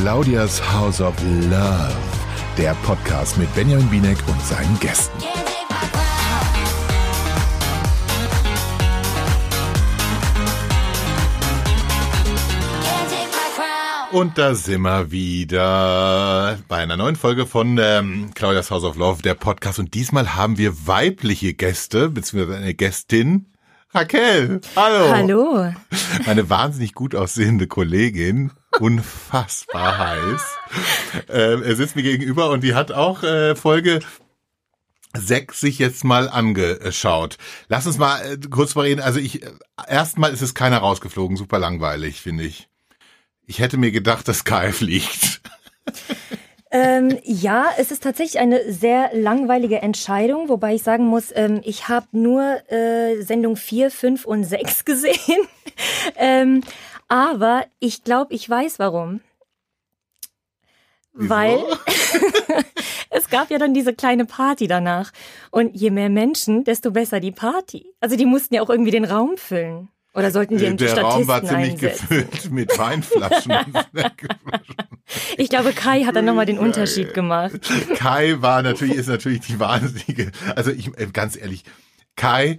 [0.00, 1.14] Claudias House of
[1.48, 1.96] Love,
[2.58, 5.16] der Podcast mit Benjamin Binek und seinen Gästen.
[14.12, 19.22] Und da sind wir wieder bei einer neuen Folge von ähm, Claudias House of Love,
[19.22, 19.78] der Podcast.
[19.78, 23.46] Und diesmal haben wir weibliche Gäste, beziehungsweise eine Gästin.
[23.94, 25.10] Raquel, hallo.
[25.10, 25.72] Hallo.
[26.26, 28.50] Meine wahnsinnig gut aussehende Kollegin,
[28.80, 30.42] unfassbar heiß.
[31.28, 34.00] Ähm, er sitzt mir gegenüber und die hat auch äh, Folge
[35.16, 37.38] sechs sich jetzt mal angeschaut.
[37.68, 39.00] Lass uns mal äh, kurz mal reden.
[39.00, 39.50] Also ich, äh,
[39.88, 42.68] erstmal ist es keiner rausgeflogen, super langweilig, finde ich.
[43.46, 45.40] Ich hätte mir gedacht, dass Kai fliegt.
[46.72, 51.88] Ähm, ja, es ist tatsächlich eine sehr langweilige Entscheidung, wobei ich sagen muss, ähm, ich
[51.88, 55.46] habe nur äh, Sendung 4, 5 und 6 gesehen.
[56.16, 56.62] ähm,
[57.08, 59.20] aber ich glaube, ich weiß warum.
[61.12, 61.30] Wieso?
[61.30, 61.58] Weil
[63.10, 65.12] es gab ja dann diese kleine Party danach.
[65.50, 67.94] Und je mehr Menschen, desto besser die Party.
[68.00, 69.88] Also die mussten ja auch irgendwie den Raum füllen.
[70.12, 72.08] Oder sollten die einen Der Statisten Raum war ziemlich einsetzen?
[72.08, 73.52] gefüllt mit Weinflaschen.
[75.36, 77.60] Ich glaube, Kai hat dann nochmal den Unterschied gemacht.
[77.94, 81.62] Kai war natürlich, ist natürlich die wahnsinnige, also ich, äh, ganz ehrlich,
[82.16, 82.58] Kai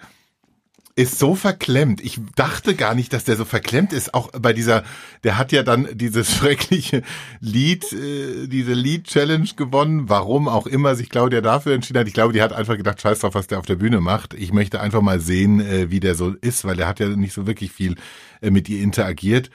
[0.97, 2.01] ist so verklemmt.
[2.01, 4.15] Ich dachte gar nicht, dass der so verklemmt ist.
[4.15, 4.83] Auch bei dieser,
[5.23, 7.03] der hat ja dann dieses schreckliche
[7.39, 10.09] Lied, äh, diese Lied-Challenge gewonnen.
[10.09, 12.07] Warum auch immer sich Claudia dafür entschieden hat.
[12.07, 14.33] Ich glaube, die hat einfach gedacht, scheiß drauf, was der auf der Bühne macht.
[14.33, 17.33] Ich möchte einfach mal sehen, äh, wie der so ist, weil der hat ja nicht
[17.33, 17.95] so wirklich viel
[18.41, 19.51] äh, mit ihr interagiert.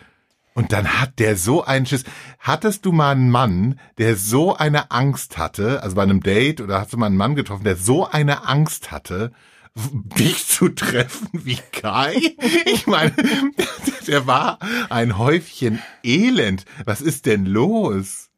[0.55, 2.05] Und dann hat der so einen Schiss.
[2.39, 6.79] Hattest du mal einen Mann, der so eine Angst hatte, also bei einem Date oder
[6.79, 9.33] hast du mal einen Mann getroffen, der so eine Angst hatte,
[9.75, 12.15] dich zu treffen wie Kai?
[12.67, 13.15] Ich meine,
[14.07, 14.59] der war
[14.91, 16.65] ein Häufchen Elend.
[16.85, 18.31] Was ist denn los?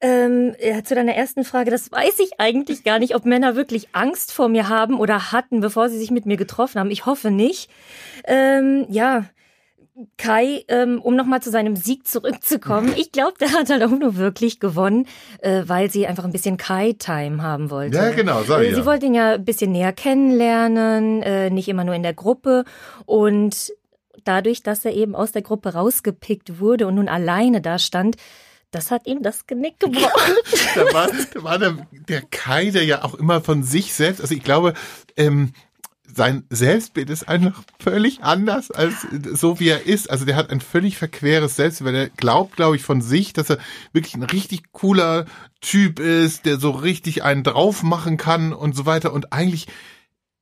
[0.00, 3.88] Ähm, ja, zu deiner ersten Frage, das weiß ich eigentlich gar nicht, ob Männer wirklich
[3.92, 6.92] Angst vor mir haben oder hatten, bevor sie sich mit mir getroffen haben.
[6.92, 7.68] Ich hoffe nicht.
[8.24, 9.24] Ähm, ja,
[10.16, 14.16] Kai, ähm, um nochmal zu seinem Sieg zurückzukommen, ich glaube, der hat halt auch nur
[14.16, 15.06] wirklich gewonnen,
[15.40, 17.96] äh, weil sie einfach ein bisschen Kai-Time haben wollte.
[17.96, 18.86] Ja, genau, sag ich Äh, Sie ja.
[18.86, 22.64] wollte ihn ja ein bisschen näher kennenlernen, äh, nicht immer nur in der Gruppe
[23.06, 23.72] und
[24.24, 28.16] dadurch, dass er eben aus der Gruppe rausgepickt wurde und nun alleine da stand,
[28.70, 30.34] das hat ihm das Genick gebrochen.
[30.74, 34.34] Da war, da war der, der Kai, der ja auch immer von sich selbst, also
[34.34, 34.74] ich glaube,
[35.16, 35.52] ähm,
[36.18, 40.10] sein Selbstbild ist einfach völlig anders als so wie er ist.
[40.10, 43.48] Also der hat ein völlig verqueres Selbstbild, weil er glaubt, glaube ich, von sich, dass
[43.48, 43.58] er
[43.92, 45.24] wirklich ein richtig cooler
[45.62, 49.12] Typ ist, der so richtig einen drauf machen kann und so weiter.
[49.12, 49.68] Und eigentlich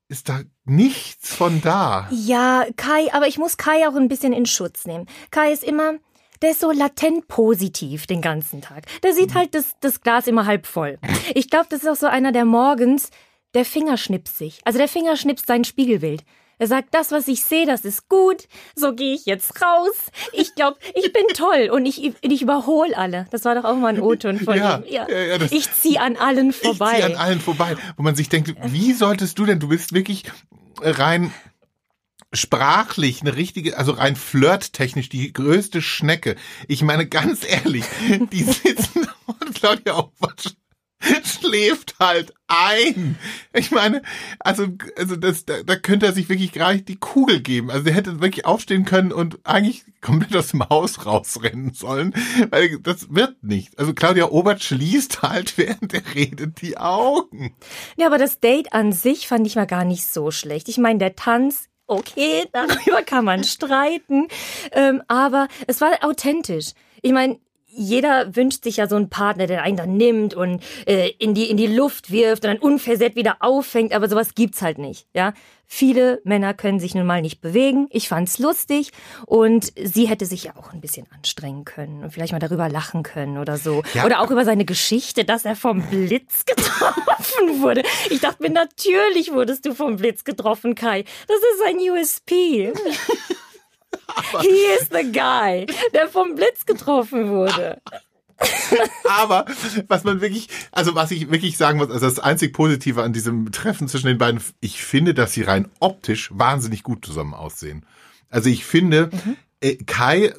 [0.09, 2.09] ist da nichts von da.
[2.11, 5.07] Ja, Kai, aber ich muss Kai auch ein bisschen in Schutz nehmen.
[5.31, 5.95] Kai ist immer,
[6.43, 8.85] der ist so latent positiv den ganzen Tag.
[9.03, 10.99] Der sieht halt das, das Glas immer halb voll.
[11.35, 13.11] Ich glaube, das ist auch so einer, der morgens,
[13.57, 14.61] der Finger schnipst sich.
[14.65, 16.23] Also der Finger schnipst sein Spiegelbild.
[16.59, 18.49] Er sagt, das, was ich sehe, das ist gut.
[18.75, 19.93] So gehe ich jetzt raus.
[20.33, 23.27] Ich glaube, ich bin toll und ich, ich überhole alle.
[23.31, 24.85] Das war doch auch mal ein O-Ton von Ja, ihm.
[24.91, 25.07] Ja.
[25.11, 26.95] ja, das- ich ziehe an allen Ich vorbei.
[26.97, 30.23] zieh an allen vorbei, wo man sich denkt, wie solltest du denn, du bist wirklich
[30.81, 31.31] rein
[32.33, 36.37] sprachlich eine richtige, also rein flirttechnisch die größte Schnecke.
[36.69, 37.85] Ich meine ganz ehrlich,
[38.33, 40.49] die sitzen und Claudia Aufwatsch
[41.47, 43.19] schläft halt ein.
[43.53, 44.03] Ich meine,
[44.39, 47.71] also, also das, da, da könnte er sich wirklich gleich die Kugel geben.
[47.71, 52.15] Also der hätte wirklich aufstehen können und eigentlich komplett aus dem Haus rausrennen sollen,
[52.51, 53.79] weil das wird nicht.
[53.79, 57.55] Also Claudia Obert schließt halt, während er redet, die Augen.
[57.97, 60.69] Ja, aber das Date an sich fand ich mal gar nicht so schlecht.
[60.69, 64.29] Ich meine, der Tanz, okay, darüber kann man streiten,
[64.73, 66.73] ähm, aber es war authentisch.
[67.03, 67.39] Ich meine,
[67.77, 71.51] jeder wünscht sich ja so einen Partner, der einen dann nimmt und äh, in die
[71.51, 75.33] in die Luft wirft und dann unversehrt wieder auffängt, aber sowas gibt's halt nicht, ja?
[75.69, 77.89] Viele Männer können sich nun mal nicht bewegen.
[77.91, 78.93] Ich fand's lustig
[79.27, 83.03] und sie hätte sich ja auch ein bisschen anstrengen können und vielleicht mal darüber lachen
[83.03, 83.83] können oder so.
[83.93, 84.05] Ja.
[84.05, 87.83] Oder auch über seine Geschichte, dass er vom Blitz getroffen wurde.
[88.11, 91.05] Ich dachte mir, natürlich wurdest du vom Blitz getroffen, Kai.
[91.27, 92.73] Das ist ein USP.
[94.41, 94.49] He
[94.79, 97.81] is the guy, der vom Blitz getroffen wurde.
[99.05, 99.47] Aber
[99.89, 103.51] was man wirklich, also was ich wirklich sagen muss, also das einzig Positive an diesem
[103.51, 107.87] Treffen zwischen den beiden, ich finde, dass sie rein optisch wahnsinnig gut zusammen aussehen.
[108.29, 109.11] Also ich finde,
[109.61, 110.35] äh, Kai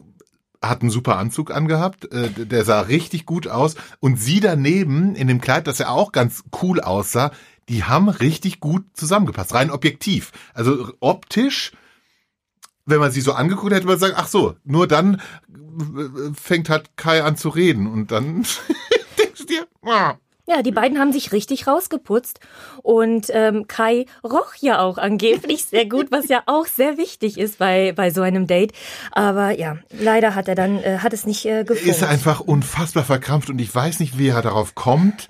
[0.61, 5.27] hat einen super Anzug angehabt, äh, der sah richtig gut aus und sie daneben in
[5.27, 7.31] dem Kleid, das ja auch ganz cool aussah,
[7.69, 10.31] die haben richtig gut zusammengepasst, rein objektiv.
[10.53, 11.71] Also optisch
[12.88, 15.22] wenn man sie so angeguckt hätte, hätte man sagen, ach so, nur dann
[15.56, 18.45] äh, fängt halt Kai an zu reden und dann
[19.19, 20.16] denkst du dir, ah.
[20.50, 22.39] Ja, die beiden haben sich richtig rausgeputzt
[22.81, 27.57] und ähm, Kai roch ja auch angeblich sehr gut, was ja auch sehr wichtig ist
[27.57, 28.72] bei bei so einem Date.
[29.12, 31.89] Aber ja, leider hat er dann äh, hat es nicht äh, gefunden.
[31.89, 35.28] Ist einfach unfassbar verkrampft und ich weiß nicht, wie er darauf kommt,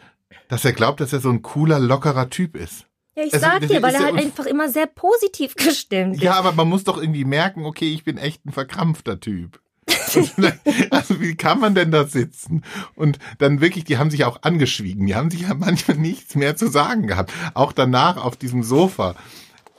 [0.49, 2.86] dass er glaubt, dass er so ein cooler, lockerer Typ ist.
[3.17, 6.21] Ja, ich Also, sag das dir, weil er halt einfach immer sehr positiv gestimmt ist.
[6.21, 9.59] Ja, aber man muss doch irgendwie merken, okay, ich bin echt ein verkrampfter Typ.
[10.91, 12.63] Also wie kann man denn da sitzen?
[12.95, 15.07] Und dann wirklich, die haben sich auch angeschwiegen.
[15.07, 17.31] Die haben sich ja manchmal nichts mehr zu sagen gehabt.
[17.53, 19.15] Auch danach auf diesem Sofa.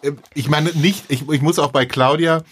[0.02, 2.42] Ähm, Ich meine nicht, ich, ich muss auch bei Claudia,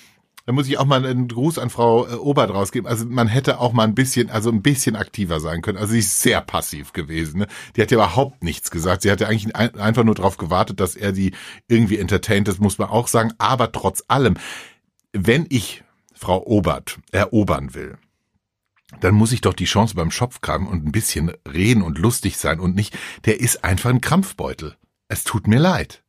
[0.47, 2.89] da muss ich auch mal einen Gruß an Frau äh, Obert rausgeben.
[2.89, 5.77] Also man hätte auch mal ein bisschen, also ein bisschen aktiver sein können.
[5.77, 7.41] Also sie ist sehr passiv gewesen.
[7.41, 7.47] Ne?
[7.75, 9.03] Die hat ja überhaupt nichts gesagt.
[9.03, 11.33] Sie hatte eigentlich ein, einfach nur darauf gewartet, dass er sie
[11.67, 12.47] irgendwie entertaint.
[12.47, 13.33] Das muss man auch sagen.
[13.39, 14.37] Aber trotz allem,
[15.13, 15.83] wenn ich
[16.15, 17.99] Frau Obert erobern will,
[19.01, 22.37] dann muss ich doch die Chance beim Schopf haben und ein bisschen reden und lustig
[22.37, 24.77] sein und nicht, der ist einfach ein Krampfbeutel.
[25.09, 26.05] Es tut mir leid.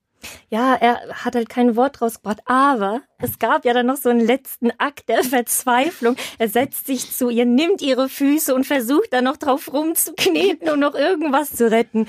[0.49, 4.19] Ja, er hat halt kein Wort rausgebracht, aber es gab ja dann noch so einen
[4.19, 6.15] letzten Akt der Verzweiflung.
[6.37, 10.79] Er setzt sich zu ihr, nimmt ihre Füße und versucht dann noch drauf rumzukneten, um
[10.79, 12.07] noch irgendwas zu retten.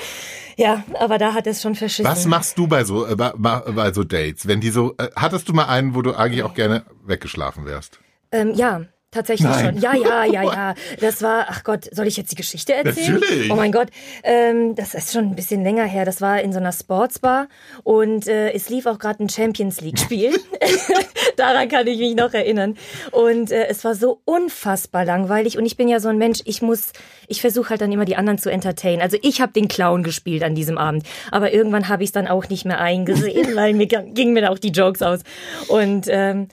[0.57, 2.11] Ja, aber da hat er es schon verschissen.
[2.11, 4.47] Was machst du bei so, äh, bei, bei so Dates?
[4.47, 8.01] Wenn die so, äh, hattest du mal einen, wo du eigentlich auch gerne weggeschlafen wärst?
[8.31, 9.75] Ähm, ja, tatsächlich Nein.
[9.75, 9.83] schon.
[9.83, 10.75] Ja, ja, ja, ja.
[11.01, 13.15] Das war, ach Gott, soll ich jetzt die Geschichte erzählen?
[13.15, 13.51] Natürlich.
[13.51, 13.89] Oh mein Gott,
[14.23, 16.05] ähm, das ist schon ein bisschen länger her.
[16.05, 17.49] Das war in so einer Sportsbar
[17.85, 20.39] und äh, es lief auch gerade ein Champions League-Spiel.
[21.37, 22.77] Daran kann ich mich noch erinnern.
[23.13, 25.59] Und äh, es war so unfassbar langweilig.
[25.59, 26.93] Und ich bin ja so ein Mensch, ich muss,
[27.27, 29.01] ich versuche halt dann immer die anderen zu entertainen.
[29.01, 31.05] Also ich habe den Clown gespielt an diesem Abend.
[31.31, 34.53] Aber irgendwann habe ich es dann auch nicht mehr eingesehen, weil mir gingen mir dann
[34.53, 35.21] auch die Jokes aus.
[35.69, 36.49] Und ähm,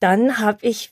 [0.00, 0.90] dann habe ich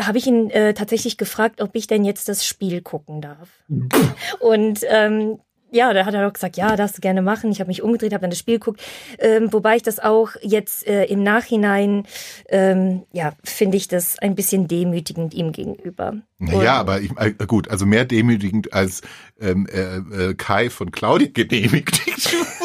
[0.00, 3.48] habe ich ihn äh, tatsächlich gefragt, ob ich denn jetzt das Spiel gucken darf.
[4.40, 5.38] Und ähm,
[5.72, 7.50] ja, da hat er doch gesagt, ja, darfst du gerne machen.
[7.50, 8.82] Ich habe mich umgedreht, habe dann das Spiel geguckt.
[9.18, 12.04] Ähm, wobei ich das auch jetzt äh, im Nachhinein,
[12.50, 16.16] ähm, ja, finde ich das ein bisschen demütigend ihm gegenüber.
[16.38, 19.00] Ja, aber ich, äh, gut, also mehr demütigend als
[19.40, 22.61] ähm, äh, äh, Kai von Claudia genehmigt an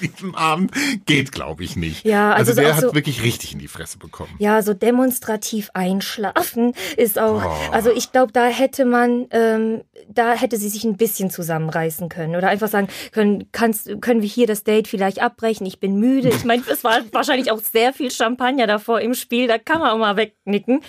[0.14, 0.72] diesem Abend,
[1.06, 2.04] geht, glaube ich, nicht.
[2.04, 4.34] Ja, also so der auch hat wirklich richtig in die Fresse bekommen.
[4.38, 7.72] Ja, so demonstrativ einschlafen ist auch, Oh.
[7.72, 12.36] also ich glaube, da hätte man, ähm, da hätte sie sich ein bisschen zusammenreißen können
[12.36, 15.66] oder einfach sagen können, kannst, können wir hier das Date vielleicht abbrechen?
[15.66, 16.28] Ich bin müde.
[16.28, 19.90] Ich meine, es war wahrscheinlich auch sehr viel Champagner davor im Spiel, da kann man
[19.90, 20.80] auch mal wegnicken.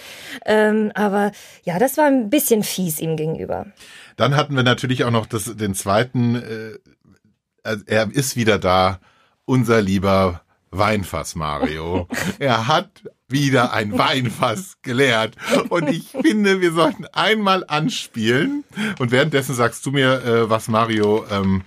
[0.46, 1.32] Ähm, aber
[1.64, 3.68] ja, das war ein bisschen fies ihm gegenüber.
[4.16, 7.27] Dann hatten wir natürlich auch noch das, den zweiten, äh, also
[7.86, 9.00] er ist wieder da,
[9.46, 10.42] unser lieber
[10.72, 12.08] Weinfass Mario.
[12.40, 15.36] er hat wieder ein Weinfass geleert.
[15.70, 18.64] Und ich finde, wir sollten einmal anspielen.
[19.00, 21.64] Und währenddessen sagst du mir, äh, was Mario ähm,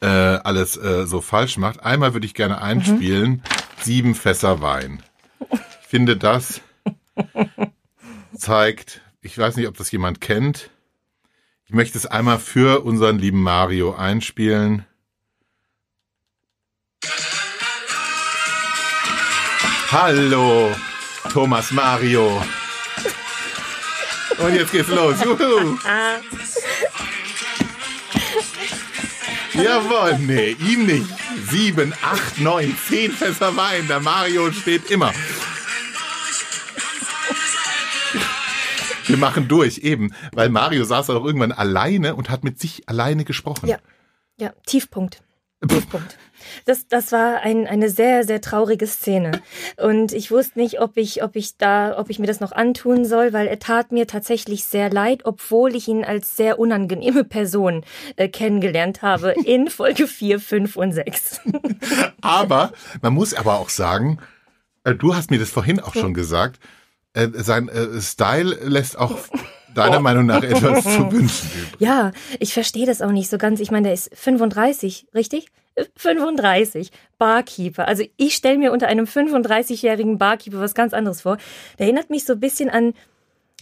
[0.00, 1.82] äh, alles äh, so falsch macht.
[1.84, 3.42] Einmal würde ich gerne einspielen.
[3.80, 5.02] Sieben Fässer Wein.
[5.50, 6.60] Ich finde, das
[8.36, 10.70] zeigt, ich weiß nicht, ob das jemand kennt.
[11.70, 14.84] Ich möchte es einmal für unseren lieben Mario einspielen.
[19.92, 20.74] Hallo,
[21.32, 22.42] Thomas Mario.
[24.38, 25.14] Und jetzt geht's los.
[25.22, 25.78] Juhu.
[29.54, 31.06] Jawohl, nee, ihm nicht.
[31.48, 33.86] Sieben, acht, neun, zehn Fässer Wein.
[33.86, 35.12] Der Mario steht immer.
[39.10, 40.12] Wir machen durch, eben.
[40.32, 43.68] Weil Mario saß auch irgendwann alleine und hat mit sich alleine gesprochen.
[43.68, 43.78] Ja,
[44.38, 45.22] ja, Tiefpunkt.
[45.68, 46.16] Tiefpunkt.
[46.64, 49.42] Das, das war ein, eine sehr, sehr traurige Szene.
[49.76, 53.04] Und ich wusste nicht, ob ich, ob ich da, ob ich mir das noch antun
[53.04, 57.84] soll, weil er tat mir tatsächlich sehr leid, obwohl ich ihn als sehr unangenehme Person
[58.16, 61.40] äh, kennengelernt habe in Folge 4, 5 und 6.
[62.22, 64.18] Aber man muss aber auch sagen,
[64.84, 66.58] äh, du hast mir das vorhin auch schon gesagt,
[67.14, 69.18] äh, sein äh, Style lässt auch
[69.74, 71.80] deiner Meinung nach etwas zu wünschen übrig.
[71.80, 73.60] Ja, ich verstehe das auch nicht so ganz.
[73.60, 75.46] Ich meine, der ist 35, richtig?
[75.74, 77.88] Äh, 35, Barkeeper.
[77.88, 81.38] Also ich stelle mir unter einem 35-jährigen Barkeeper was ganz anderes vor.
[81.78, 82.94] Der erinnert mich so ein bisschen an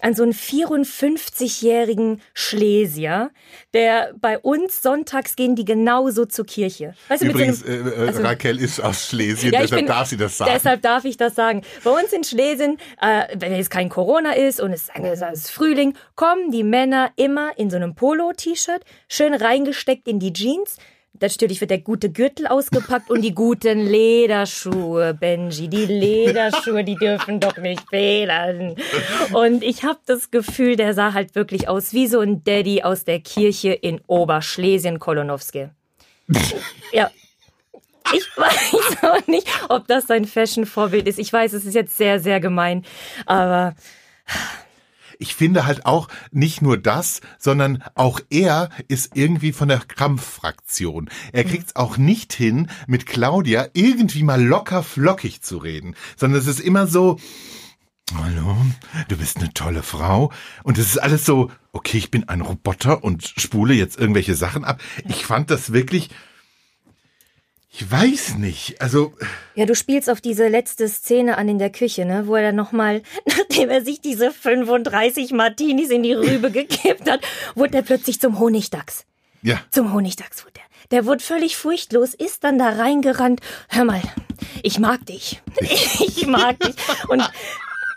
[0.02, 3.30] an so einen 54-jährigen Schlesier,
[3.74, 6.94] der bei uns sonntags gehen die genauso zur Kirche.
[7.08, 10.16] Weißt du, Übrigens, äh, äh, also- Raquel ist aus Schlesien, Ja, deshalb bin- darf sie
[10.16, 10.50] das sagen.
[10.54, 11.62] Deshalb darf ich das sagen.
[11.84, 15.94] Bei uns in Schlesien, äh, wenn jetzt kein Corona ist und es es ist Frühling,
[16.14, 20.76] kommen die Männer immer in so einem Polo-T-Shirt, schön reingesteckt in die Jeans,
[21.20, 25.68] Natürlich wird der gute Gürtel ausgepackt und die guten Lederschuhe, Benji.
[25.68, 28.76] Die Lederschuhe, die dürfen doch nicht fehlen.
[29.32, 33.04] Und ich habe das Gefühl, der sah halt wirklich aus wie so ein Daddy aus
[33.04, 35.70] der Kirche in Oberschlesien-Kolonowski.
[36.92, 37.10] ja.
[38.14, 41.18] Ich weiß auch nicht, ob das sein Fashion-Vorbild ist.
[41.18, 42.84] Ich weiß, es ist jetzt sehr, sehr gemein.
[43.26, 43.74] Aber
[45.18, 51.10] ich finde halt auch nicht nur das, sondern auch er ist irgendwie von der Krampffraktion.
[51.32, 51.48] Er mhm.
[51.48, 56.46] kriegt es auch nicht hin, mit Claudia irgendwie mal locker flockig zu reden, sondern es
[56.46, 57.18] ist immer so,
[58.14, 58.56] Hallo,
[59.08, 60.32] du bist eine tolle Frau.
[60.62, 64.64] Und es ist alles so, okay, ich bin ein Roboter und spule jetzt irgendwelche Sachen
[64.64, 64.80] ab.
[65.06, 66.08] Ich fand das wirklich
[67.70, 68.80] ich weiß nicht.
[68.80, 69.12] Also.
[69.54, 72.26] Ja, du spielst auf diese letzte Szene an in der Küche, ne?
[72.26, 77.20] Wo er dann nochmal, nachdem er sich diese 35 Martinis in die Rübe gekippt hat,
[77.54, 79.04] wurde er plötzlich zum Honigdachs.
[79.42, 79.60] Ja.
[79.70, 80.68] Zum Honigdachs wurde er.
[80.90, 83.40] Der wurde völlig furchtlos, ist dann da reingerannt.
[83.68, 84.00] Hör mal,
[84.62, 85.42] ich mag dich.
[86.00, 86.74] Ich mag dich.
[87.08, 87.22] Und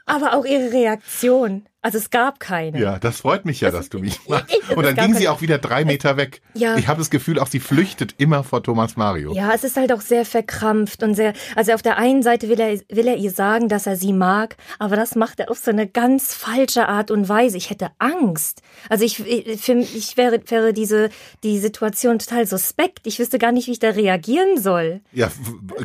[0.06, 1.66] aber auch ihre Reaktion.
[1.84, 2.80] Also es gab keine.
[2.80, 4.56] Ja, das freut mich ja, das dass du mich machst.
[4.76, 6.42] Und dann ging sie auch wieder drei Meter weg.
[6.54, 6.78] Ja.
[6.78, 9.34] Ich habe das Gefühl, auch sie flüchtet immer vor Thomas Mario.
[9.34, 11.34] Ja, es ist halt auch sehr verkrampft und sehr.
[11.56, 14.58] Also auf der einen Seite will er, will er ihr sagen, dass er sie mag,
[14.78, 17.58] aber das macht er auf so eine ganz falsche Art und Weise.
[17.58, 18.62] Ich hätte Angst.
[18.88, 21.10] Also ich, für ich wäre, wäre diese
[21.44, 23.08] die Situation total suspekt.
[23.08, 25.02] Ich wüsste gar nicht, wie ich da reagieren soll.
[25.14, 25.32] Ja,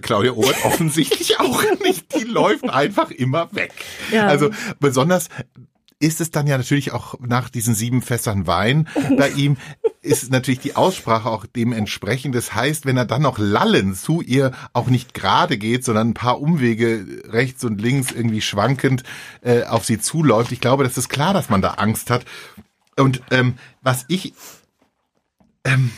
[0.03, 2.15] Claudia Obert offensichtlich auch nicht.
[2.15, 3.73] Die läuft einfach immer weg.
[4.13, 4.27] Ja.
[4.27, 5.29] Also besonders
[5.99, 9.57] ist es dann ja natürlich auch nach diesen sieben Fässern Wein bei ihm,
[10.03, 12.35] ist natürlich die Aussprache auch dementsprechend.
[12.35, 16.15] Das heißt, wenn er dann noch lallend zu ihr auch nicht gerade geht, sondern ein
[16.15, 19.03] paar Umwege rechts und links irgendwie schwankend
[19.43, 22.25] äh, auf sie zuläuft, ich glaube, das ist klar, dass man da Angst hat.
[22.97, 24.35] Und ähm, was ich
[25.65, 25.91] ähm,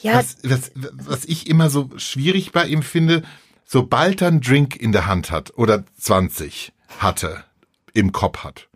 [0.00, 0.14] ja.
[0.14, 3.22] was, was, was ich immer so schwierig bei ihm finde,
[3.64, 7.44] sobald er einen Drink in der Hand hat oder 20 hatte,
[7.94, 8.68] im Kopf hat,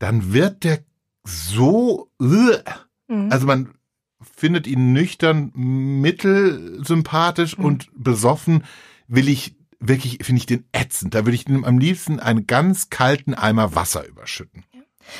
[0.00, 0.80] dann wird der
[1.24, 3.28] so, mhm.
[3.30, 3.72] also man
[4.20, 7.64] findet ihn nüchtern, mittelsympathisch mhm.
[7.64, 8.64] und besoffen,
[9.06, 11.14] will ich wirklich, finde ich den ätzend.
[11.14, 14.64] Da würde ich ihm am liebsten einen ganz kalten Eimer Wasser überschütten.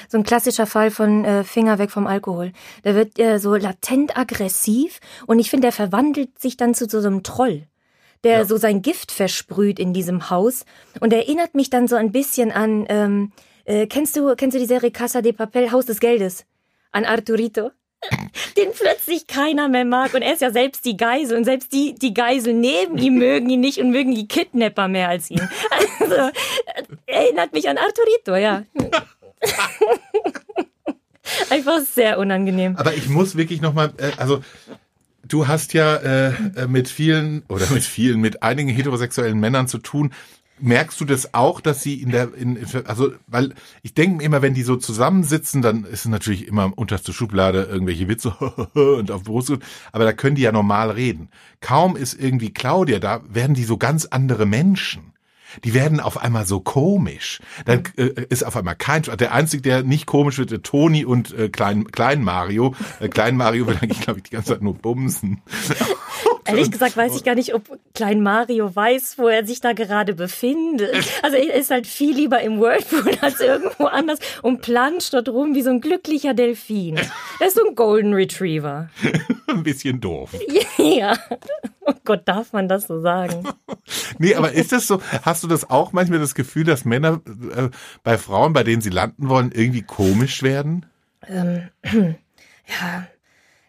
[0.08, 2.52] So ein klassischer Fall von äh, Finger weg vom Alkohol.
[2.84, 7.00] Der wird äh, so latent aggressiv und ich finde, der verwandelt sich dann zu, zu
[7.00, 7.66] so einem Troll
[8.24, 8.44] der ja.
[8.44, 10.64] so sein Gift versprüht in diesem Haus
[11.00, 13.32] und erinnert mich dann so ein bisschen an ähm,
[13.70, 16.44] äh, kennst du, kennst du die Serie Casa de Papel, Haus des Geldes?
[16.90, 17.70] An Arturito?
[18.56, 21.94] Den plötzlich keiner mehr mag und er ist ja selbst die Geisel und selbst die,
[21.94, 25.40] die Geisel neben ihm mögen ihn nicht und mögen die Kidnapper mehr als ihn.
[26.00, 26.32] Also, äh,
[27.06, 28.64] erinnert mich an Arturito, ja.
[31.50, 32.76] Einfach sehr unangenehm.
[32.76, 34.42] Aber ich muss wirklich nochmal, äh, also
[35.28, 39.78] du hast ja äh, äh, mit vielen oder mit vielen, mit einigen heterosexuellen Männern zu
[39.78, 40.12] tun
[40.60, 44.54] merkst du das auch, dass sie in der, in, also, weil ich denke immer, wenn
[44.54, 48.30] die so zusammensitzen, dann ist es natürlich immer unterste Schublade irgendwelche Witze
[48.74, 49.52] und auf Brust,
[49.92, 51.28] aber da können die ja normal reden.
[51.60, 55.10] Kaum ist irgendwie Claudia da, werden die so ganz andere Menschen
[55.64, 57.40] die werden auf einmal so komisch.
[57.64, 61.36] Dann äh, ist auf einmal kein, der einzige, der nicht komisch wird, der Toni und
[61.36, 62.74] äh, Klein, Klein Mario.
[63.00, 65.42] Äh, Klein Mario will eigentlich, glaube ich, die ganze Zeit nur bumsen.
[66.50, 70.14] Ehrlich gesagt weiß ich gar nicht, ob Klein Mario weiß, wo er sich da gerade
[70.14, 71.06] befindet.
[71.22, 75.54] Also er ist halt viel lieber im Whirlpool als irgendwo anders und planscht dort rum
[75.54, 76.98] wie so ein glücklicher Delfin.
[77.40, 78.88] Er ist so ein Golden Retriever.
[79.48, 80.30] ein bisschen doof.
[80.78, 81.16] Ja.
[81.82, 83.46] Oh Gott, darf man das so sagen?
[84.18, 87.20] nee, aber ist das so, hast du das auch manchmal das Gefühl, dass Männer
[87.54, 87.68] äh,
[88.02, 90.86] bei Frauen, bei denen sie landen wollen, irgendwie komisch werden?
[91.28, 91.68] Ähm,
[92.66, 93.06] ja,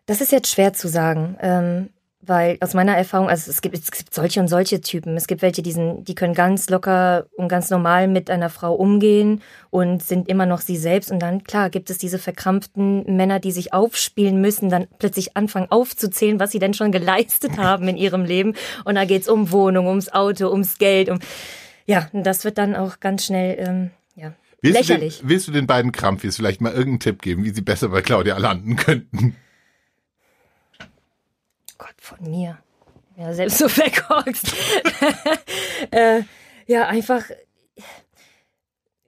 [0.05, 1.37] das ist jetzt schwer zu sagen.
[1.41, 1.89] Ähm,
[2.23, 5.17] weil aus meiner Erfahrung, also es gibt, es gibt solche und solche Typen.
[5.17, 8.73] Es gibt welche, die, sind, die können ganz locker und ganz normal mit einer Frau
[8.73, 11.11] umgehen und sind immer noch sie selbst.
[11.11, 15.71] Und dann, klar, gibt es diese verkrampften Männer, die sich aufspielen müssen, dann plötzlich anfangen
[15.71, 18.53] aufzuzählen, was sie denn schon geleistet haben in ihrem Leben.
[18.85, 21.09] Und da geht's um Wohnung, ums Auto, ums Geld.
[21.09, 21.19] Um
[21.85, 25.17] ja, das wird dann auch ganz schnell ähm, ja, willst lächerlich.
[25.17, 27.89] Du den, willst du den beiden Krampfis vielleicht mal irgendeinen Tipp geben, wie sie besser
[27.89, 29.35] bei Claudia landen könnten?
[32.01, 32.57] Von mir.
[33.15, 34.53] Ja, selbst so verkorkst.
[35.91, 36.23] äh,
[36.65, 37.23] ja, einfach.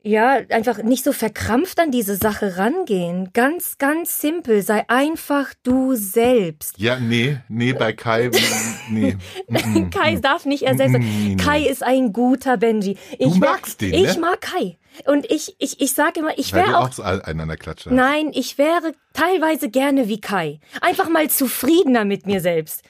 [0.05, 3.29] Ja, einfach nicht so verkrampft an diese Sache rangehen.
[3.31, 4.61] Ganz, ganz simpel.
[4.61, 6.77] Sei einfach du selbst.
[6.77, 8.29] Ja, nee, nee, bei Kai,
[8.89, 9.15] nee.
[9.91, 11.37] Kai darf nicht er selbst sein.
[11.37, 12.97] Kai ist ein guter Benji.
[13.17, 14.19] Ich du magst den, Ich ne?
[14.19, 14.77] mag Kai.
[15.05, 17.93] Und ich, ich, ich sage immer, ich wäre auch, auch einander Klatsche.
[17.93, 20.59] Nein, ich wäre teilweise gerne wie Kai.
[20.81, 22.83] Einfach mal zufriedener mit mir selbst.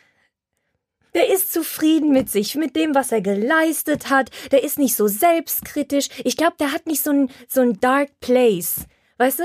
[1.15, 4.31] Der ist zufrieden mit sich, mit dem, was er geleistet hat.
[4.51, 6.09] Der ist nicht so selbstkritisch.
[6.23, 8.85] Ich glaube, der hat nicht so ein, so ein Dark Place.
[9.17, 9.43] Weißt du?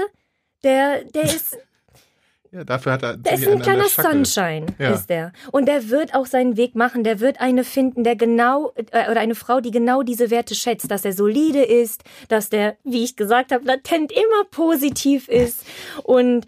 [0.65, 1.59] Der, der ist.
[2.51, 3.19] Ja, dafür hat er.
[3.19, 4.95] Der ist ein kleiner Sunshine, ja.
[4.95, 5.33] ist der.
[5.53, 7.05] Und der wird auch seinen Weg machen.
[7.05, 10.91] Der wird eine finden, der genau, äh, oder eine Frau, die genau diese Werte schätzt.
[10.91, 15.63] Dass er solide ist, dass der, wie ich gesagt habe, latent immer positiv ist.
[16.05, 16.47] Und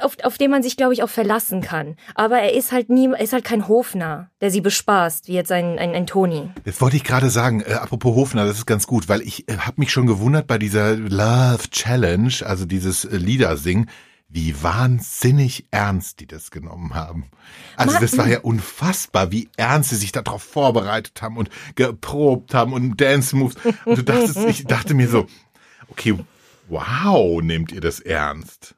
[0.00, 1.96] auf, auf den man sich, glaube ich, auch verlassen kann.
[2.14, 5.78] Aber er ist halt nie, ist halt kein Hofner, der sie bespaßt, wie jetzt ein,
[5.78, 6.50] ein, ein Toni.
[6.64, 9.58] Jetzt wollte ich gerade sagen, äh, apropos Hofner, das ist ganz gut, weil ich äh,
[9.58, 13.90] habe mich schon gewundert bei dieser Love Challenge, also dieses äh, Liedersingen,
[14.28, 17.30] wie wahnsinnig ernst die das genommen haben.
[17.76, 22.72] Also das war ja unfassbar, wie ernst sie sich darauf vorbereitet haben und geprobt haben
[22.72, 23.56] und Dance Moves.
[23.84, 25.26] Und du dachtest, ich dachte mir so,
[25.88, 26.18] okay,
[26.68, 28.75] wow, nehmt ihr das ernst?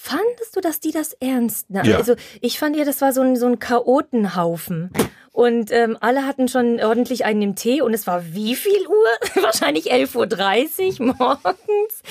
[0.00, 1.90] Fandest du, dass die das ernst nahmen?
[1.90, 1.96] Ja.
[1.96, 4.90] Also ich fand ja, das war so ein, so ein Chaotenhaufen.
[5.32, 9.42] Und ähm, alle hatten schon ordentlich einen im Tee und es war wie viel Uhr?
[9.42, 12.02] Wahrscheinlich 11.30 Uhr morgens.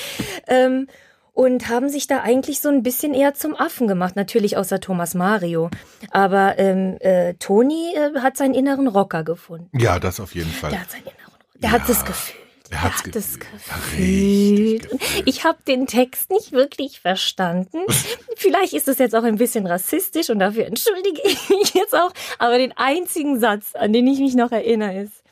[0.47, 0.87] Ähm,
[1.33, 4.15] und haben sich da eigentlich so ein bisschen eher zum Affen gemacht.
[4.15, 5.69] Natürlich außer Thomas Mario.
[6.11, 9.69] Aber ähm, äh, Toni äh, hat seinen inneren Rocker gefunden.
[9.79, 10.71] Ja, das auf jeden Fall.
[10.71, 11.59] Der hat seinen inneren Rocker.
[11.61, 11.75] Der ja.
[11.79, 12.46] hat das Gefühl.
[12.69, 14.87] Er hat es gefühlt.
[15.25, 17.79] Ich habe den Text nicht wirklich verstanden.
[18.35, 22.11] Vielleicht ist es jetzt auch ein bisschen rassistisch und dafür entschuldige ich mich jetzt auch.
[22.39, 25.23] Aber den einzigen Satz, an den ich mich noch erinnere, ist,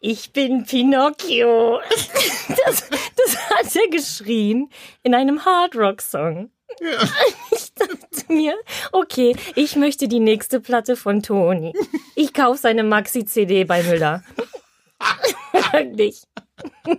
[0.00, 1.80] ich bin Pinocchio.
[2.64, 4.70] Das, das hat er geschrien
[5.02, 6.50] in einem Hardrock-Song.
[6.80, 6.88] Ja.
[7.50, 8.54] Ich dachte mir,
[8.92, 11.72] okay, ich möchte die nächste Platte von Toni.
[12.14, 14.22] Ich kaufe seine Maxi-CD bei Müller.
[15.72, 16.22] Wirklich.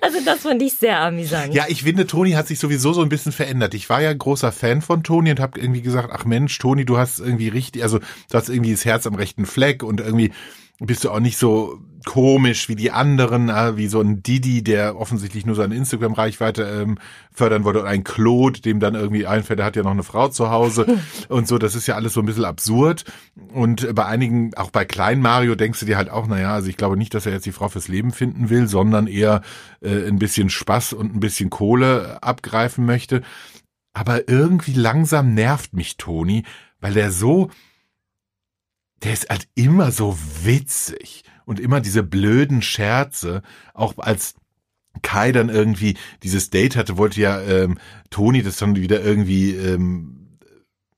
[0.00, 1.54] Also das fand ich sehr amüsant.
[1.54, 3.74] Ja, ich finde, Toni hat sich sowieso so ein bisschen verändert.
[3.74, 6.98] Ich war ja großer Fan von Toni und habe irgendwie gesagt, ach Mensch, Toni, du
[6.98, 8.04] hast irgendwie richtig, also du
[8.34, 10.32] hast irgendwie das Herz am rechten Fleck und irgendwie
[10.78, 14.96] bist du auch nicht so komisch wie die anderen, äh, wie so ein Didi, der
[14.96, 16.98] offensichtlich nur seine Instagram-Reichweite ähm,
[17.32, 20.28] fördern wollte, und ein Claude, dem dann irgendwie einfällt, der hat ja noch eine Frau
[20.28, 20.86] zu Hause
[21.28, 23.04] und so, das ist ja alles so ein bisschen absurd.
[23.52, 26.76] Und bei einigen, auch bei Klein Mario, denkst du dir halt auch, naja, also ich
[26.76, 29.42] glaube nicht, dass er jetzt die Frau fürs Leben finden will, sondern eher
[29.80, 33.22] äh, ein bisschen Spaß und ein bisschen Kohle abgreifen möchte.
[33.92, 36.44] Aber irgendwie langsam nervt mich Toni,
[36.80, 37.50] weil der so
[39.04, 44.34] der ist halt immer so witzig und immer diese blöden Scherze, auch als
[45.02, 47.78] Kai dann irgendwie dieses Date hatte, wollte ja ähm,
[48.10, 50.38] Toni das dann wieder irgendwie, ähm,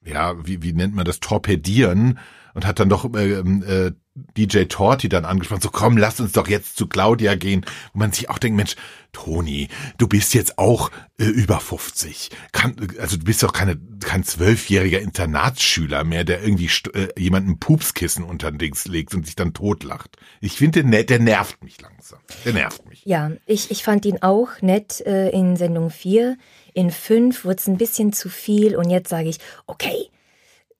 [0.04, 2.18] ja, wie, wie nennt man das, torpedieren
[2.54, 3.92] und hat dann doch äh, äh,
[4.36, 7.64] DJ Torti dann angesprochen, so komm, lass uns doch jetzt zu Claudia gehen.
[7.92, 8.76] Wo man sich auch denkt, Mensch,
[9.12, 12.30] Toni, du bist jetzt auch äh, über 50.
[12.52, 18.24] Kann, also du bist doch keine, kein zwölfjähriger Internatsschüler mehr, der irgendwie äh, jemanden Pupskissen
[18.24, 20.16] unter den Dings legt und sich dann totlacht.
[20.40, 22.18] Ich finde, der, der nervt mich langsam.
[22.44, 23.02] Der nervt mich.
[23.04, 26.36] Ja, ich, ich fand ihn auch nett äh, in Sendung 4.
[26.74, 30.10] In 5 wurde es ein bisschen zu viel und jetzt sage ich, okay,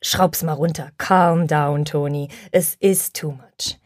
[0.03, 0.91] schraub's mal runter.
[0.99, 2.29] Calm down, Tony.
[2.53, 3.79] Es ist too much.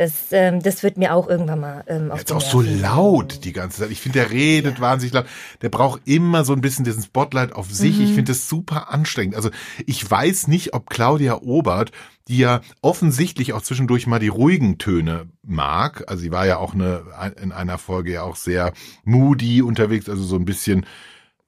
[0.00, 3.52] Es, ähm, das wird mir auch irgendwann mal ähm, auf Jetzt auch so laut die
[3.52, 3.90] ganze Zeit.
[3.90, 4.80] Ich finde, der redet ja.
[4.80, 5.26] wahnsinnig laut.
[5.60, 7.96] Der braucht immer so ein bisschen diesen Spotlight auf sich.
[7.96, 8.04] Mhm.
[8.04, 9.34] Ich finde das super anstrengend.
[9.34, 9.50] Also
[9.86, 11.90] ich weiß nicht, ob Claudia Obert,
[12.28, 16.04] die ja offensichtlich auch zwischendurch mal die ruhigen Töne mag.
[16.06, 17.02] Also sie war ja auch eine,
[17.42, 20.86] in einer Folge ja auch sehr moody unterwegs, also so ein bisschen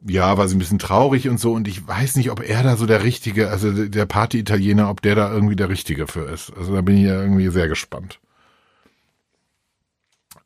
[0.07, 2.77] ja, war sie ein bisschen traurig und so und ich weiß nicht, ob er da
[2.77, 6.53] so der richtige, also der Party-Italiener, ob der da irgendwie der richtige für ist.
[6.57, 8.21] Also da bin ich ja irgendwie sehr gespannt.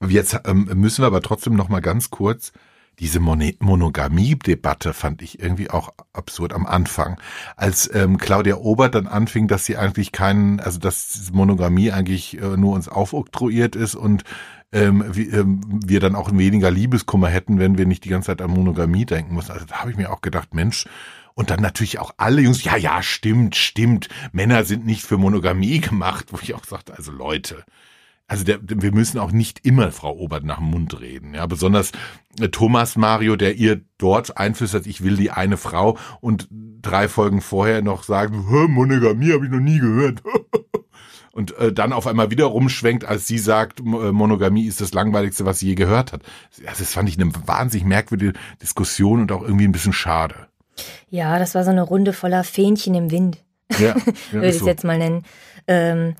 [0.06, 2.52] Jetzt ähm, müssen wir aber trotzdem noch mal ganz kurz
[2.98, 7.20] diese Monogamie-Debatte fand ich irgendwie auch absurd am Anfang.
[7.56, 12.56] Als ähm, Claudia Obert dann anfing, dass sie eigentlich keinen, also dass Monogamie eigentlich äh,
[12.56, 14.24] nur uns aufoktroyiert ist und
[14.72, 18.42] ähm, wie, ähm, wir dann auch weniger Liebeskummer hätten, wenn wir nicht die ganze Zeit
[18.42, 19.52] an Monogamie denken müssen.
[19.52, 20.86] Also da habe ich mir auch gedacht, Mensch,
[21.34, 25.80] und dann natürlich auch alle Jungs, ja, ja, stimmt, stimmt, Männer sind nicht für Monogamie
[25.80, 27.64] gemacht, wo ich auch sagte, also Leute,
[28.26, 31.34] also der, wir müssen auch nicht immer Frau Obert nach dem Mund reden.
[31.34, 31.92] Ja, besonders
[32.40, 37.40] äh, Thomas Mario, der ihr dort einflüstert, ich will die eine Frau und drei Folgen
[37.40, 40.22] vorher noch sagen, Monogamie habe ich noch nie gehört.
[41.32, 45.44] und äh, dann auf einmal wieder rumschwenkt, als sie sagt, äh, Monogamie ist das langweiligste,
[45.44, 46.22] was sie je gehört hat.
[46.66, 48.32] Also das fand ich eine wahnsinnig merkwürdige
[48.62, 50.48] Diskussion und auch irgendwie ein bisschen schade.
[51.10, 53.44] Ja, das war so eine Runde voller Fähnchen im Wind,
[53.78, 53.96] Ja, ja
[54.30, 54.66] würde ich es so.
[54.66, 55.24] jetzt mal nennen.
[55.66, 56.14] Ähm,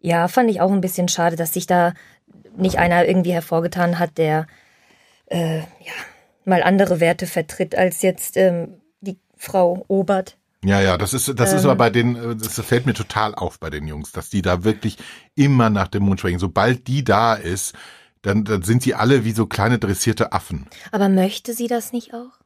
[0.00, 1.94] ja, fand ich auch ein bisschen schade, dass sich da
[2.56, 4.46] nicht einer irgendwie hervorgetan hat, der
[5.26, 5.92] äh, ja,
[6.44, 10.36] mal andere Werte vertritt als jetzt ähm, die Frau Obert.
[10.64, 11.70] Ja, ja, das ist, das ist Ähm.
[11.70, 14.64] aber bei den, äh, das fällt mir total auf bei den Jungs, dass die da
[14.64, 14.98] wirklich
[15.34, 16.40] immer nach dem Mond schwenken.
[16.40, 17.74] Sobald die da ist,
[18.22, 20.66] dann, dann sind die alle wie so kleine dressierte Affen.
[20.90, 22.37] Aber möchte sie das nicht auch?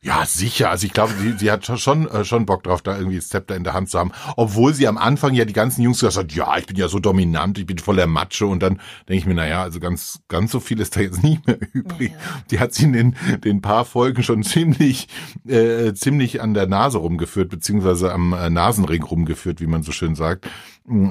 [0.00, 0.70] Ja, sicher.
[0.70, 3.28] Also ich glaube, sie, sie hat schon- schon, äh, schon Bock drauf, da irgendwie das
[3.30, 4.12] Zepter in der Hand zu haben.
[4.36, 7.00] Obwohl sie am Anfang ja die ganzen Jungs gesagt hat, ja, ich bin ja so
[7.00, 8.46] dominant, ich bin voller Matsche.
[8.46, 8.74] Und dann
[9.08, 12.12] denke ich mir, naja, also ganz, ganz so viel ist da jetzt nicht mehr übrig.
[12.52, 15.08] Die hat sie in den, den paar Folgen schon ziemlich,
[15.48, 20.14] äh, ziemlich an der Nase rumgeführt, beziehungsweise am äh, Nasenring rumgeführt, wie man so schön
[20.14, 20.46] sagt.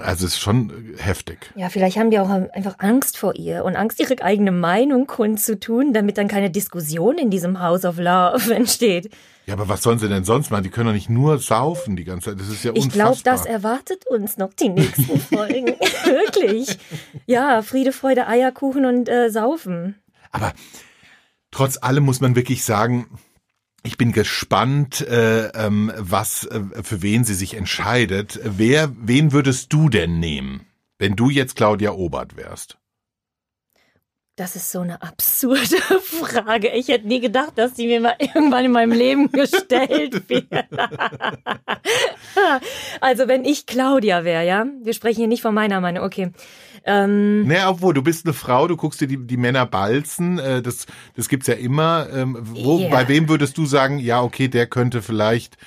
[0.03, 1.51] Also es ist schon äh, heftig.
[1.55, 5.93] Ja, vielleicht haben die auch einfach Angst vor ihr und Angst, ihre eigene Meinung kundzutun,
[5.93, 9.09] damit dann keine Diskussion in diesem House of Love entsteht.
[9.45, 10.63] Ja, aber was sollen sie denn sonst machen?
[10.63, 12.39] Die können doch nicht nur saufen die ganze Zeit.
[12.39, 13.13] Das ist ja Ich unfassbar.
[13.13, 15.67] glaube, das erwartet uns noch die nächsten Folgen.
[16.03, 16.77] Wirklich.
[17.27, 19.95] Ja, Friede, Freude, Eierkuchen und äh, Saufen.
[20.31, 20.51] Aber
[21.51, 23.07] trotz allem muss man wirklich sagen,
[23.83, 28.39] ich bin gespannt, äh, ähm, was äh, für wen sie sich entscheidet.
[28.43, 30.65] Wer, wen würdest du denn nehmen,
[30.97, 32.77] wenn du jetzt Claudia Obert wärst?
[34.37, 36.69] Das ist so eine absurde Frage.
[36.69, 40.45] Ich hätte nie gedacht, dass die mir mal irgendwann in meinem Leben gestellt wird.
[43.01, 46.31] also wenn ich Claudia wäre, ja, wir sprechen hier nicht von meiner Meinung, okay.
[46.87, 50.61] Ähm, Naja, obwohl, du bist eine Frau, du guckst dir die, die Männer balzen, äh,
[50.61, 52.07] das, das gibt's ja immer.
[52.13, 52.89] Ähm, wo, Ja.
[52.89, 55.57] Bei wem würdest du sagen, ja, okay, der könnte vielleicht,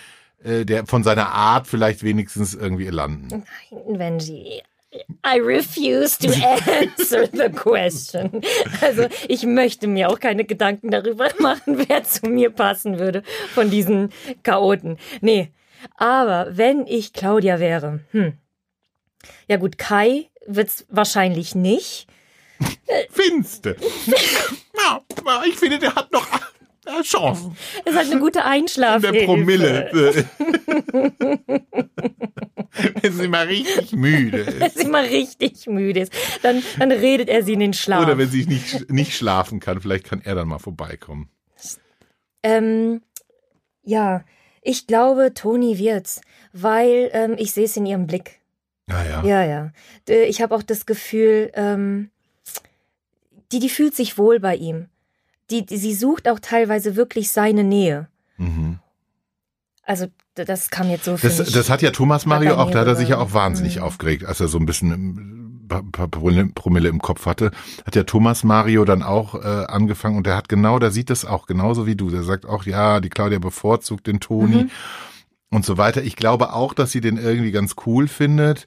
[0.43, 3.45] äh, der von seiner Art vielleicht wenigstens irgendwie landen?
[3.87, 4.63] Benji,
[5.25, 8.41] I refuse to answer the question.
[8.81, 13.71] Also ich möchte mir auch keine Gedanken darüber machen, wer zu mir passen würde von
[13.71, 14.09] diesen
[14.43, 14.97] Chaoten.
[15.21, 15.51] Nee,
[15.97, 18.33] aber wenn ich Claudia wäre, hm.
[19.49, 22.07] Ja gut, Kai wird's wahrscheinlich nicht.
[23.11, 23.77] Findste.
[24.77, 25.03] ja,
[25.47, 26.27] ich finde, der hat noch
[26.87, 27.57] äh, Chancen.
[27.85, 29.13] Es hat eine gute In Einschlafhilfe.
[29.13, 29.91] der Promille.
[33.03, 34.79] Wenn sie mal richtig müde Wenn ist.
[34.79, 38.03] sie mal richtig müde ist, dann, dann redet er sie in den Schlaf.
[38.05, 41.29] Oder wenn sie nicht, nicht schlafen kann, vielleicht kann er dann mal vorbeikommen.
[42.43, 43.03] Ähm,
[43.83, 44.25] ja,
[44.63, 46.21] ich glaube, Toni wird's,
[46.53, 48.40] weil ähm, ich sehe es in ihrem Blick.
[48.91, 49.23] Naja.
[49.25, 49.71] Ja, ja.
[50.09, 52.11] D- Ich habe auch das Gefühl, ähm,
[53.53, 54.87] die, die fühlt sich wohl bei ihm.
[55.51, 58.09] Die, die, sie sucht auch teilweise wirklich seine Nähe.
[58.37, 58.79] Mhm.
[59.85, 62.95] Also das kam jetzt so Das, das hat ja Thomas Mario auch, da hat er
[62.95, 63.83] sich ja auch wahnsinnig Mhm.
[63.83, 67.51] aufgeregt, als er so ein bisschen ähm, pa- pa- Promille Promille im Kopf hatte.
[67.85, 71.25] Hat ja Thomas Mario dann auch äh, angefangen und der hat genau, der sieht das
[71.25, 72.09] auch genauso wie du.
[72.11, 74.71] Der sagt auch, ja, die Claudia bevorzugt den Toni Mhm.
[75.51, 76.03] Und so weiter.
[76.03, 78.67] Ich glaube auch, dass sie den irgendwie ganz cool findet.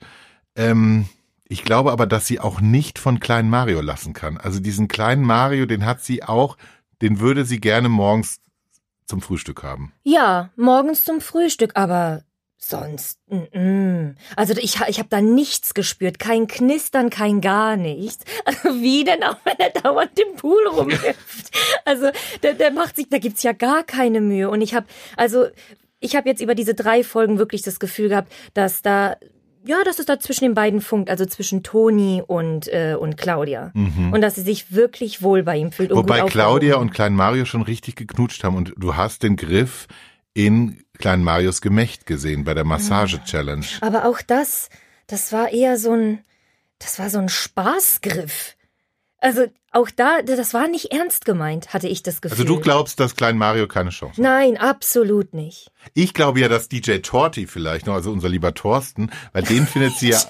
[0.56, 1.08] Ähm,
[1.48, 4.38] ich glaube aber, dass sie auch nicht von kleinen Mario lassen kann.
[4.38, 6.58] Also diesen kleinen Mario, den hat sie auch,
[7.02, 8.40] den würde sie gerne morgens
[9.06, 9.92] zum Frühstück haben.
[10.04, 12.24] ja, morgens zum Frühstück, aber
[12.58, 13.20] sonst.
[13.28, 14.16] Mm -mm.
[14.38, 18.24] Also ich, ich habe da nichts gespürt, kein Knistern, kein gar nichts.
[18.46, 21.52] Also wie denn auch, wenn er dauernd im Pool rumhüpft?
[21.86, 22.10] Also
[22.42, 24.50] der, der macht sich, da gibt's ja gar keine Mühe.
[24.50, 24.86] Und ich habe,
[25.18, 25.48] also
[26.04, 29.16] ich habe jetzt über diese drei Folgen wirklich das Gefühl gehabt, dass da
[29.66, 33.72] ja, dass es da zwischen den beiden funkt, also zwischen Toni und äh, und Claudia
[33.74, 35.92] und dass sie sich wirklich wohl bei ihm fühlt.
[35.92, 36.10] Und Mhm.
[36.10, 39.88] Wobei Claudia und Klein Mario schon richtig geknutscht haben und du hast den Griff
[40.34, 43.66] in Klein Marios Gemächt gesehen bei der Massage-Challenge.
[43.80, 44.70] Aber auch das,
[45.08, 46.20] das war eher so ein,
[46.80, 48.56] das war so ein Spaßgriff.
[49.20, 52.38] Also auch da, das war nicht ernst gemeint, hatte ich das Gefühl.
[52.38, 54.24] Also du glaubst, dass Klein Mario keine Chance hat?
[54.24, 55.72] Nein, absolut nicht.
[55.94, 59.96] Ich glaube ja, dass DJ Torti vielleicht noch, also unser lieber Thorsten, weil den findet
[59.98, 60.20] sie ja...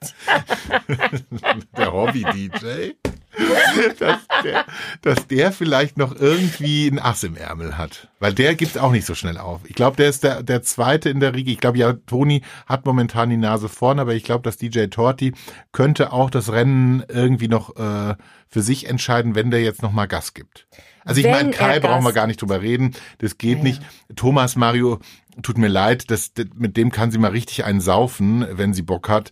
[1.76, 2.94] der Hobby-DJ.
[3.98, 4.64] Dass der,
[5.02, 8.08] dass der vielleicht noch irgendwie ein Ass im Ärmel hat.
[8.18, 9.60] Weil der gibt auch nicht so schnell auf.
[9.64, 11.50] Ich glaube, der ist der, der Zweite in der Riege.
[11.50, 15.32] Ich glaube, ja, Toni hat momentan die Nase vorn, aber ich glaube, dass DJ Torti
[15.72, 18.14] könnte auch das Rennen irgendwie noch äh,
[18.48, 20.66] für sich entscheiden, wenn der jetzt noch mal Gas gibt.
[21.04, 22.94] Also ich meine, Kai brauchen wir gar nicht drüber reden.
[23.18, 23.64] Das geht Ja.
[23.64, 23.82] nicht.
[24.16, 24.98] Thomas Mario,
[25.42, 28.82] tut mir leid, das, das, mit dem kann sie mal richtig einen saufen, wenn sie
[28.82, 29.30] Bock hat.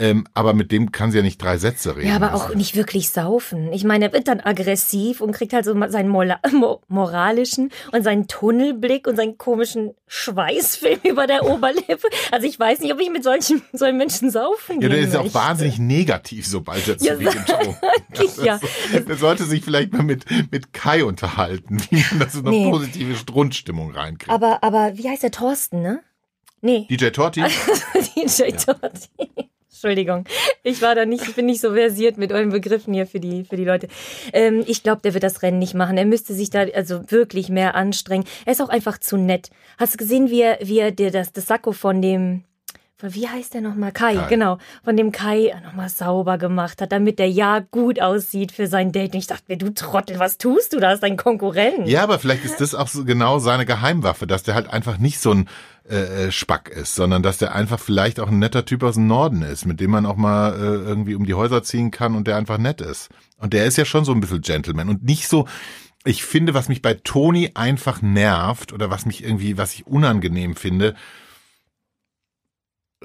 [0.00, 2.08] Ähm, aber mit dem kann sie ja nicht drei Sätze reden.
[2.08, 3.70] Ja, aber auch nicht wirklich saufen.
[3.72, 6.40] Ich meine, er wird dann aggressiv und kriegt halt so seinen Mola
[6.88, 12.08] moralischen und seinen Tunnelblick und seinen komischen Schweißfilm über der Oberlippe.
[12.30, 15.22] Also ich weiß nicht, ob ich mit solchen, solchen Menschen saufen Ja, der ist auch
[15.24, 15.34] möchte.
[15.38, 18.44] wahnsinnig negativ, sobald er zu Ja, getrunken hat.
[18.44, 18.58] ja.
[19.06, 22.70] Er sollte sich vielleicht mal mit, mit Kai unterhalten, wie man da so eine Nee.
[22.70, 24.30] positive Grundstimmung reinkriegt.
[24.30, 26.00] Aber, aber wie heißt der Thorsten, ne?
[26.62, 27.42] Nee, DJ Torti?
[28.16, 29.48] DJ Torti.
[29.70, 30.24] Entschuldigung,
[30.64, 33.44] ich war da nicht, ich bin nicht so versiert mit euren Begriffen hier für die,
[33.44, 33.86] für die Leute.
[34.32, 35.96] Ähm, ich glaube, der wird das Rennen nicht machen.
[35.96, 38.24] Er müsste sich da also wirklich mehr anstrengen.
[38.46, 39.50] Er ist auch einfach zu nett.
[39.78, 42.42] Hast du gesehen, wie er, wie er dir das, das Sakko von dem,
[43.00, 43.92] wie heißt der nochmal?
[43.92, 44.26] Kai, Kai.
[44.28, 44.58] genau.
[44.84, 49.14] Von dem Kai nochmal sauber gemacht hat, damit der ja gut aussieht für sein Date.
[49.14, 50.92] Und ich dachte mir, du Trottel, was tust du da?
[50.92, 51.88] Ist dein Konkurrent.
[51.88, 55.20] Ja, aber vielleicht ist das auch so genau seine Geheimwaffe, dass der halt einfach nicht
[55.20, 55.48] so ein
[55.90, 59.06] äh, äh, Spack ist, sondern dass der einfach vielleicht auch ein netter Typ aus dem
[59.06, 62.26] Norden ist, mit dem man auch mal äh, irgendwie um die Häuser ziehen kann und
[62.26, 63.08] der einfach nett ist.
[63.38, 65.46] Und der ist ja schon so ein bisschen Gentleman und nicht so,
[66.04, 70.56] ich finde, was mich bei Toni einfach nervt oder was mich irgendwie, was ich unangenehm
[70.56, 70.94] finde,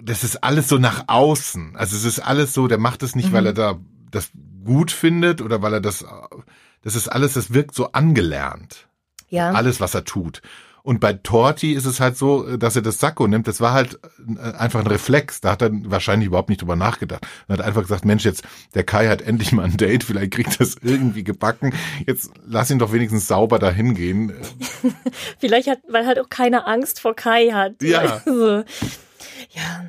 [0.02, 1.76] das ist alles so nach außen.
[1.76, 3.80] Also es ist alles so, der macht es nicht, weil er da
[4.12, 4.32] das
[4.64, 6.06] gut findet oder weil er das,
[6.82, 8.88] das ist alles, das wirkt so angelernt
[9.30, 9.52] ja.
[9.52, 10.42] alles, was er tut.
[10.86, 13.48] Und bei Torti ist es halt so, dass er das Sakko nimmt.
[13.48, 14.00] Das war halt
[14.38, 15.42] äh, einfach ein Reflex.
[15.42, 17.26] Da hat er wahrscheinlich überhaupt nicht drüber nachgedacht.
[17.48, 18.44] Er hat einfach gesagt, Mensch, jetzt,
[18.76, 21.74] der Kai hat endlich mal ein Date, vielleicht kriegt das irgendwie gebacken.
[22.06, 24.32] Jetzt lass ihn doch wenigstens sauber dahin gehen.
[25.40, 27.82] Vielleicht hat, weil halt auch keine Angst vor Kai hat.
[27.82, 28.02] Ja.
[28.02, 28.58] Also,
[29.50, 29.86] ja.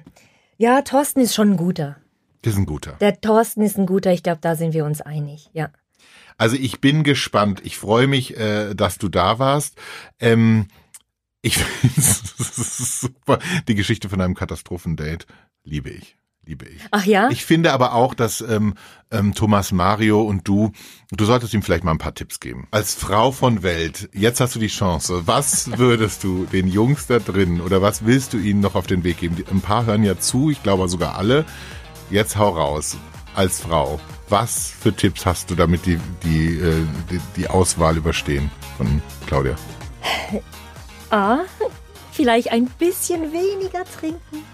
[0.56, 1.96] Ja, Thorsten ist schon ein guter.
[2.40, 2.92] Das ist ein guter.
[3.02, 5.68] Der Thorsten ist ein guter, ich glaube, da sind wir uns einig, ja.
[6.38, 7.60] Also ich bin gespannt.
[7.64, 9.76] Ich freue mich, äh, dass du da warst.
[10.20, 10.68] Ähm,
[11.46, 13.38] ich finde es super.
[13.68, 15.26] Die Geschichte von einem Katastrophendate
[15.62, 16.16] liebe ich.
[16.44, 16.80] Liebe ich.
[16.92, 17.28] Ach ja?
[17.30, 18.74] Ich finde aber auch, dass ähm,
[19.10, 20.70] ähm, Thomas Mario und du,
[21.10, 22.68] du solltest ihm vielleicht mal ein paar Tipps geben.
[22.70, 25.26] Als Frau von Welt, jetzt hast du die Chance.
[25.26, 29.02] Was würdest du den Jungs da drin oder was willst du ihnen noch auf den
[29.02, 29.42] Weg geben?
[29.50, 31.44] Ein paar hören ja zu, ich glaube sogar alle.
[32.10, 32.96] Jetzt hau raus.
[33.34, 38.50] Als Frau, was für Tipps hast du, damit die, die, äh, die, die Auswahl überstehen
[38.76, 39.56] von Claudia?
[41.10, 41.40] A,
[42.12, 44.44] vielleicht ein bisschen weniger trinken,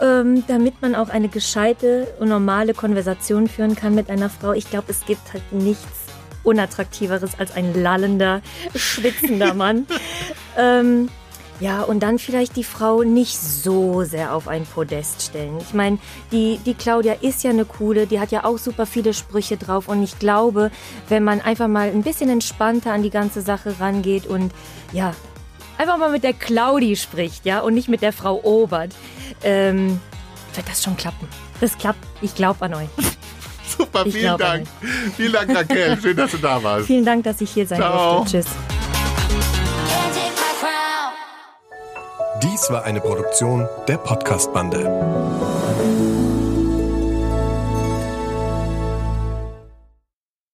[0.00, 4.52] ähm, damit man auch eine gescheite und normale Konversation führen kann mit einer Frau.
[4.52, 6.06] Ich glaube, es gibt halt nichts
[6.44, 8.40] unattraktiveres als ein lallender,
[8.74, 9.86] schwitzender Mann.
[10.56, 11.08] ähm,
[11.58, 15.56] ja, und dann vielleicht die Frau nicht so sehr auf ein Podest stellen.
[15.58, 15.98] Ich meine,
[16.30, 19.88] die, die Claudia ist ja eine coole, die hat ja auch super viele Sprüche drauf.
[19.88, 20.70] Und ich glaube,
[21.08, 24.52] wenn man einfach mal ein bisschen entspannter an die ganze Sache rangeht und
[24.92, 25.14] ja,
[25.78, 28.94] einfach mal mit der Claudi spricht, ja, und nicht mit der Frau Obert,
[29.42, 30.00] ähm,
[30.54, 31.28] wird das schon klappen.
[31.60, 31.98] Das klappt.
[32.22, 32.88] Ich glaube an euch.
[33.78, 34.66] Super, Ich vielen Dank.
[35.16, 35.98] Vielen Dank, Raquel.
[36.02, 36.86] Schön, dass du da warst.
[36.86, 38.16] Vielen Dank, dass ich hier sein Ciao.
[38.18, 38.38] durfte.
[38.42, 38.46] Tschüss.
[42.42, 45.55] Dies war eine Produktion der Podcast-Bande.